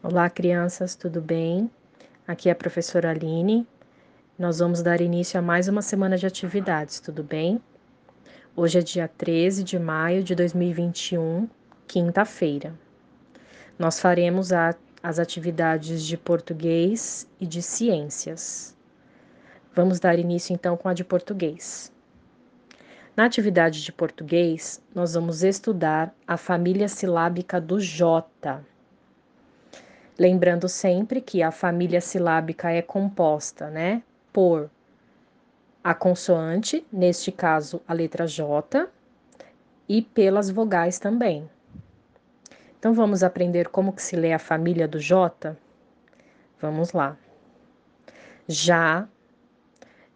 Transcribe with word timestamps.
Olá, 0.00 0.30
crianças, 0.30 0.94
tudo 0.94 1.20
bem? 1.20 1.68
Aqui 2.24 2.48
é 2.48 2.52
a 2.52 2.54
professora 2.54 3.10
Aline. 3.10 3.66
Nós 4.38 4.60
vamos 4.60 4.80
dar 4.80 5.00
início 5.00 5.36
a 5.40 5.42
mais 5.42 5.66
uma 5.66 5.82
semana 5.82 6.16
de 6.16 6.24
atividades, 6.24 7.00
tudo 7.00 7.24
bem? 7.24 7.60
Hoje 8.54 8.78
é 8.78 8.80
dia 8.80 9.08
13 9.08 9.64
de 9.64 9.76
maio 9.76 10.22
de 10.22 10.36
2021, 10.36 11.48
quinta-feira. 11.88 12.72
Nós 13.76 13.98
faremos 13.98 14.52
a, 14.52 14.72
as 15.02 15.18
atividades 15.18 16.04
de 16.04 16.16
português 16.16 17.28
e 17.40 17.46
de 17.46 17.60
ciências. 17.60 18.76
Vamos 19.74 19.98
dar 19.98 20.16
início 20.16 20.54
então 20.54 20.76
com 20.76 20.88
a 20.88 20.94
de 20.94 21.02
português. 21.02 21.92
Na 23.16 23.24
atividade 23.24 23.82
de 23.82 23.90
português, 23.90 24.80
nós 24.94 25.14
vamos 25.14 25.42
estudar 25.42 26.14
a 26.24 26.36
família 26.36 26.86
silábica 26.86 27.60
do 27.60 27.80
J. 27.80 28.62
Lembrando 30.18 30.68
sempre 30.68 31.20
que 31.20 31.44
a 31.44 31.52
família 31.52 32.00
silábica 32.00 32.72
é 32.72 32.82
composta, 32.82 33.70
né, 33.70 34.02
por 34.32 34.68
a 35.82 35.94
consoante, 35.94 36.84
neste 36.92 37.30
caso 37.30 37.80
a 37.86 37.92
letra 37.92 38.26
J, 38.26 38.88
e 39.88 40.02
pelas 40.02 40.50
vogais 40.50 40.98
também. 40.98 41.48
Então 42.78 42.92
vamos 42.92 43.22
aprender 43.22 43.68
como 43.68 43.92
que 43.92 44.02
se 44.02 44.16
lê 44.16 44.32
a 44.32 44.38
família 44.40 44.88
do 44.88 44.98
J? 44.98 45.56
Vamos 46.60 46.92
lá. 46.92 47.16
Já, 48.48 49.08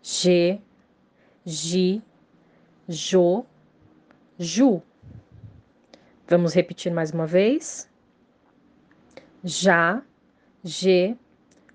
G, 0.03 0.61
Gi, 1.47 2.03
Jo, 2.89 3.47
Ju. 4.37 4.83
Vamos 6.27 6.55
repetir 6.55 6.93
mais 6.93 7.13
uma 7.13 7.27
vez 7.27 7.92
já, 9.45 10.03
ge, 10.63 11.17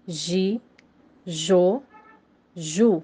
gi, 0.08 0.62
jo, 1.26 1.84
ju. 2.56 3.04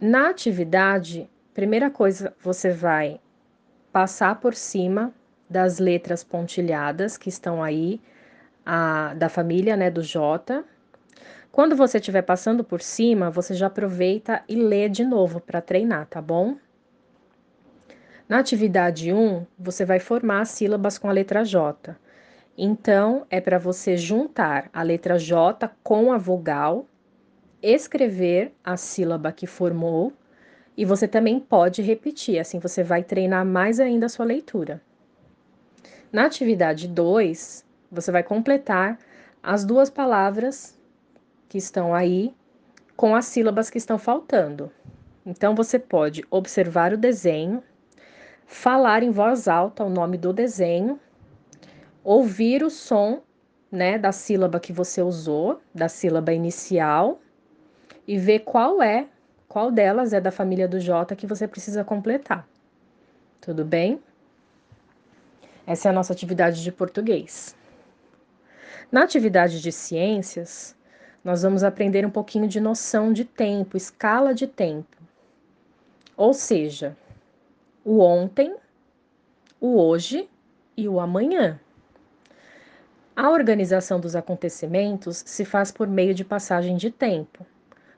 Na 0.00 0.30
atividade, 0.30 1.28
primeira 1.52 1.90
coisa, 1.90 2.34
você 2.40 2.70
vai 2.70 3.20
passar 3.92 4.38
por 4.38 4.54
cima 4.54 5.12
das 5.48 5.78
letras 5.78 6.22
pontilhadas 6.22 7.16
que 7.16 7.28
estão 7.28 7.62
aí, 7.62 8.00
a, 8.64 9.14
da 9.14 9.28
família, 9.28 9.76
né, 9.76 9.90
do 9.90 10.02
J. 10.02 10.64
Quando 11.50 11.74
você 11.74 11.98
estiver 11.98 12.22
passando 12.22 12.62
por 12.62 12.82
cima, 12.82 13.30
você 13.30 13.54
já 13.54 13.68
aproveita 13.68 14.42
e 14.48 14.54
lê 14.54 14.88
de 14.88 15.04
novo 15.04 15.40
para 15.40 15.60
treinar, 15.60 16.06
tá 16.06 16.20
bom? 16.20 16.56
Na 18.28 18.40
atividade 18.40 19.12
1, 19.12 19.46
você 19.58 19.84
vai 19.84 20.00
formar 20.00 20.40
as 20.40 20.50
sílabas 20.50 20.98
com 20.98 21.08
a 21.08 21.12
letra 21.12 21.44
J. 21.44 21.96
Então, 22.58 23.26
é 23.28 23.38
para 23.38 23.58
você 23.58 23.98
juntar 23.98 24.70
a 24.72 24.82
letra 24.82 25.18
J 25.18 25.70
com 25.82 26.10
a 26.10 26.16
vogal, 26.16 26.86
escrever 27.62 28.54
a 28.64 28.78
sílaba 28.78 29.30
que 29.30 29.46
formou 29.46 30.10
e 30.74 30.84
você 30.84 31.06
também 31.06 31.38
pode 31.38 31.82
repetir, 31.82 32.38
assim 32.38 32.58
você 32.58 32.82
vai 32.82 33.02
treinar 33.02 33.44
mais 33.44 33.78
ainda 33.78 34.06
a 34.06 34.08
sua 34.08 34.24
leitura. 34.24 34.80
Na 36.10 36.24
atividade 36.24 36.88
2, 36.88 37.62
você 37.92 38.10
vai 38.10 38.22
completar 38.22 38.98
as 39.42 39.62
duas 39.62 39.90
palavras 39.90 40.78
que 41.50 41.58
estão 41.58 41.94
aí 41.94 42.34
com 42.96 43.14
as 43.14 43.26
sílabas 43.26 43.68
que 43.68 43.76
estão 43.76 43.98
faltando. 43.98 44.72
Então, 45.26 45.54
você 45.54 45.78
pode 45.78 46.24
observar 46.30 46.94
o 46.94 46.96
desenho, 46.96 47.62
falar 48.46 49.02
em 49.02 49.10
voz 49.10 49.46
alta 49.46 49.84
o 49.84 49.90
nome 49.90 50.16
do 50.16 50.32
desenho 50.32 50.98
ouvir 52.06 52.62
o 52.62 52.70
som, 52.70 53.20
né, 53.70 53.98
da 53.98 54.12
sílaba 54.12 54.60
que 54.60 54.72
você 54.72 55.02
usou, 55.02 55.60
da 55.74 55.88
sílaba 55.88 56.32
inicial, 56.32 57.20
e 58.06 58.16
ver 58.16 58.40
qual 58.40 58.80
é, 58.80 59.08
qual 59.48 59.72
delas 59.72 60.12
é 60.12 60.20
da 60.20 60.30
família 60.30 60.68
do 60.68 60.78
J 60.78 61.16
que 61.16 61.26
você 61.26 61.48
precisa 61.48 61.82
completar. 61.82 62.46
Tudo 63.40 63.64
bem? 63.64 64.00
Essa 65.66 65.88
é 65.88 65.90
a 65.90 65.92
nossa 65.92 66.12
atividade 66.12 66.62
de 66.62 66.70
português. 66.70 67.56
Na 68.92 69.02
atividade 69.02 69.60
de 69.60 69.72
ciências, 69.72 70.76
nós 71.24 71.42
vamos 71.42 71.64
aprender 71.64 72.06
um 72.06 72.10
pouquinho 72.10 72.46
de 72.46 72.60
noção 72.60 73.12
de 73.12 73.24
tempo, 73.24 73.76
escala 73.76 74.32
de 74.32 74.46
tempo. 74.46 74.96
Ou 76.16 76.32
seja, 76.32 76.96
o 77.84 77.98
ontem, 77.98 78.54
o 79.60 79.76
hoje 79.76 80.30
e 80.76 80.88
o 80.88 81.00
amanhã. 81.00 81.58
A 83.16 83.30
organização 83.30 83.98
dos 83.98 84.14
acontecimentos 84.14 85.22
se 85.24 85.42
faz 85.42 85.72
por 85.72 85.88
meio 85.88 86.12
de 86.12 86.22
passagem 86.22 86.76
de 86.76 86.90
tempo, 86.90 87.46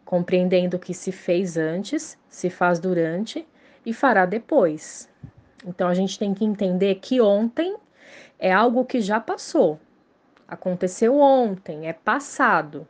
compreendendo 0.05 0.77
o 0.77 0.81
que 0.81 0.95
se 0.95 1.11
fez 1.11 1.57
antes, 1.57 2.17
se 2.29 2.49
faz 2.49 2.79
durante 2.79 3.45
e 3.85 3.93
fará 3.93 4.25
depois. 4.25 5.11
Então 5.67 5.89
a 5.89 5.95
gente 5.95 6.17
tem 6.21 6.33
que 6.33 6.45
entender 6.45 6.95
que 7.01 7.21
ontem 7.21 7.77
é 8.39 8.53
algo 8.53 8.85
que 8.85 9.01
já 9.01 9.19
passou, 9.19 9.81
aconteceu 10.47 11.19
ontem, 11.19 11.89
é 11.89 11.93
passado. 11.93 12.87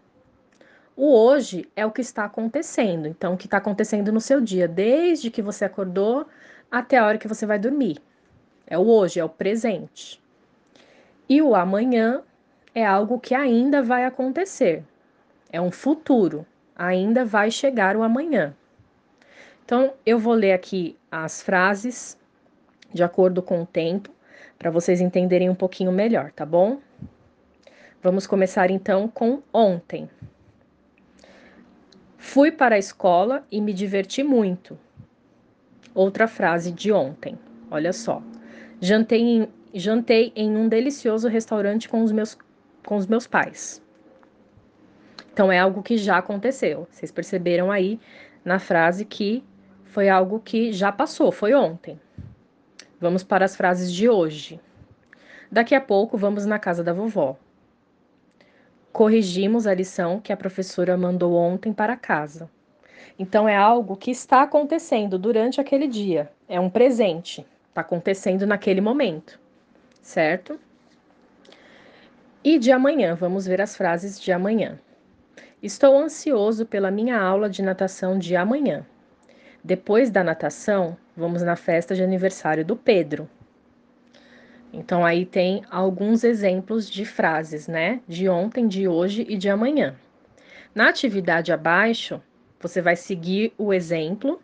O 0.95 1.11
hoje 1.11 1.67
é 1.75 1.87
o 1.87 1.91
que 1.91 2.03
está 2.03 2.27
acontecendo, 2.27 3.09
então 3.09 3.33
o 3.33 3.37
que 3.39 3.47
está 3.47 3.57
acontecendo 3.57 4.13
no 4.13 4.21
seu 4.21 4.39
dia, 4.39 4.69
desde 4.69 5.31
que 5.31 5.41
você 5.41 5.65
acordou 5.65 6.27
até 6.71 6.99
a 6.99 7.07
hora 7.07 7.17
que 7.17 7.27
você 7.27 7.47
vai 7.47 7.59
dormir. 7.59 7.97
É 8.67 8.77
o 8.77 8.87
hoje, 8.87 9.19
é 9.19 9.25
o 9.25 9.31
presente. 9.31 10.21
E 11.29 11.43
o 11.43 11.55
amanhã 11.55 12.23
é 12.75 12.85
algo 12.85 13.21
que 13.21 13.35
ainda 13.35 13.83
vai 13.83 14.05
acontecer. 14.05 14.85
É 15.53 15.61
um 15.61 15.71
futuro. 15.71 16.47
Ainda 16.77 17.25
vai 17.25 17.51
chegar 17.51 17.97
o 17.97 18.03
amanhã. 18.03 18.55
Então, 19.65 19.93
eu 20.07 20.19
vou 20.19 20.35
ler 20.35 20.53
aqui 20.53 20.97
as 21.11 21.43
frases 21.43 22.19
de 22.93 23.03
acordo 23.03 23.43
com 23.43 23.63
o 23.63 23.67
tempo, 23.67 24.11
para 24.59 24.71
vocês 24.71 25.01
entenderem 25.01 25.49
um 25.49 25.55
pouquinho 25.55 25.93
melhor, 25.93 26.33
tá 26.33 26.45
bom? 26.45 26.81
Vamos 28.03 28.27
começar 28.27 28.71
então 28.71 29.09
com 29.09 29.43
ontem. 29.53 30.09
Fui 32.17 32.51
para 32.51 32.75
a 32.75 32.79
escola 32.79 33.45
e 33.51 33.61
me 33.61 33.73
diverti 33.73 34.23
muito. 34.23 34.79
Outra 35.95 36.27
frase 36.27 36.73
de 36.73 36.93
ontem. 36.93 37.39
Olha 37.71 37.93
só. 37.93 38.23
Jantei 38.81 39.21
em, 39.21 39.49
jantei 39.75 40.33
em 40.35 40.57
um 40.57 40.69
delicioso 40.69 41.29
restaurante 41.29 41.89
com 41.89 42.03
os 42.03 42.13
meus, 42.13 42.37
com 42.85 42.97
os 42.97 43.07
meus 43.07 43.27
pais. 43.27 43.83
Então 45.33 45.53
é 45.53 45.59
algo 45.59 45.83
que 45.83 45.97
já 45.97 46.19
aconteceu. 46.19 46.87
Vocês 46.91 47.13
perceberam 47.13 47.71
aí 47.71 48.01
na 48.45 48.59
frase 48.59 49.05
que 49.05 49.45
foi 49.85 50.09
algo 50.09 50.41
que 50.41 50.73
já 50.73 50.91
passou, 50.91 51.31
foi 51.31 51.55
ontem. 51.55 52.01
Vamos 53.01 53.23
para 53.23 53.45
as 53.45 53.55
frases 53.55 53.93
de 53.93 54.09
hoje. 54.09 54.61
Daqui 55.51 55.75
a 55.75 55.81
pouco 55.81 56.17
vamos 56.19 56.45
na 56.45 56.59
casa 56.59 56.83
da 56.83 56.93
vovó. 56.93 57.37
Corrigimos 58.93 59.67
a 59.67 59.75
lição 59.75 60.21
que 60.21 60.33
a 60.33 60.37
professora 60.37 60.97
mandou 60.97 61.35
ontem 61.35 61.73
para 61.73 61.97
casa. 61.97 62.51
Então 63.19 63.49
é 63.49 63.57
algo 63.57 63.97
que 63.97 64.11
está 64.11 64.43
acontecendo 64.43 65.19
durante 65.19 65.61
aquele 65.61 65.87
dia, 65.87 66.31
é 66.49 66.59
um 66.61 66.71
presente, 66.71 67.45
está 67.69 67.81
acontecendo 67.81 68.47
naquele 68.47 68.81
momento 68.81 69.41
certo? 70.09 70.59
E 72.43 72.59
de 72.59 72.73
amanhã, 72.73 73.15
vamos 73.15 73.47
ver 73.47 73.61
as 73.61 73.77
frases 73.77 74.19
de 74.19 74.33
amanhã. 74.33 74.81
Estou 75.63 75.99
ansioso 75.99 76.65
pela 76.65 76.91
minha 76.91 77.21
aula 77.21 77.51
de 77.51 77.61
natação 77.61 78.19
de 78.19 78.35
amanhã. 78.35 78.87
Depois 79.63 80.11
da 80.11 80.25
natação, 80.25 80.97
vamos 81.15 81.43
na 81.43 81.57
festa 81.57 81.95
de 81.95 82.03
aniversário 82.03 82.65
do 82.65 82.75
Pedro. 82.75 83.29
Então, 84.73 85.05
aí 85.05 85.27
tem 85.27 85.63
alguns 85.71 86.25
exemplos 86.25 86.89
de 86.89 87.05
frases, 87.05 87.69
né? 87.69 88.01
De 88.09 88.31
ontem, 88.31 88.67
de 88.67 88.89
hoje 88.89 89.27
e 89.29 89.37
de 89.37 89.51
amanhã. 89.51 89.95
Na 90.75 90.89
atividade 90.89 91.53
abaixo, 91.53 92.23
você 92.59 92.81
vai 92.81 92.97
seguir 92.97 93.53
o 93.59 93.75
exemplo 93.75 94.41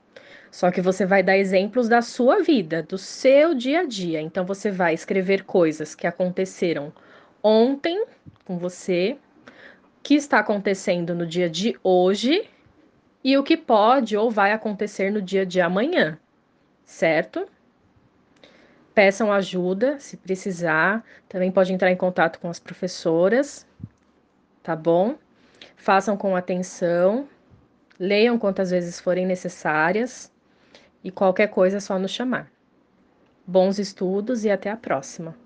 só 0.54 0.70
que 0.70 0.80
você 0.80 1.04
vai 1.04 1.20
dar 1.20 1.36
exemplos 1.36 1.88
da 1.88 2.00
sua 2.00 2.40
vida, 2.40 2.80
do 2.80 2.96
seu 2.96 3.56
dia 3.56 3.80
a 3.80 3.84
dia. 3.84 4.20
Então 4.20 4.46
você 4.46 4.70
vai 4.70 4.94
escrever 4.94 5.42
coisas 5.42 5.96
que 5.96 6.06
aconteceram 6.06 6.92
ontem 7.42 8.06
com 8.44 8.56
você, 8.56 9.18
que 10.00 10.14
está 10.14 10.38
acontecendo 10.38 11.12
no 11.12 11.26
dia 11.26 11.50
de 11.50 11.76
hoje 11.82 12.48
e 13.24 13.36
o 13.36 13.42
que 13.42 13.56
pode 13.56 14.16
ou 14.16 14.30
vai 14.30 14.52
acontecer 14.52 15.10
no 15.10 15.20
dia 15.20 15.44
de 15.44 15.60
amanhã, 15.60 16.16
certo? 16.84 17.48
Peçam 18.94 19.32
ajuda 19.32 19.98
se 19.98 20.16
precisar, 20.16 21.04
também 21.28 21.50
pode 21.50 21.72
entrar 21.72 21.90
em 21.90 21.96
contato 21.96 22.38
com 22.38 22.48
as 22.48 22.60
professoras, 22.60 23.66
tá 24.62 24.76
bom? 24.76 25.16
Façam 25.74 26.16
com 26.16 26.36
atenção, 26.36 27.28
leiam 27.98 28.38
quantas 28.38 28.70
vezes 28.70 29.00
forem 29.00 29.26
necessárias 29.26 30.32
e 31.04 31.10
qualquer 31.10 31.48
coisa 31.48 31.76
é 31.76 31.80
só 31.80 31.98
nos 31.98 32.10
chamar. 32.10 32.50
Bons 33.46 33.78
estudos 33.78 34.44
e 34.44 34.50
até 34.50 34.70
a 34.70 34.76
próxima! 34.76 35.36